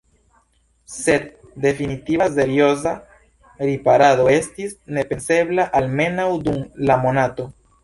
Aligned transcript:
Sed 0.93 1.27
definitiva, 1.65 2.27
serioza 2.37 2.95
riparado 3.67 4.27
estis 4.39 4.75
nepensebla, 4.99 5.69
almenaŭ 5.83 6.29
dum 6.49 6.61
la 6.91 7.01
monato. 7.07 7.51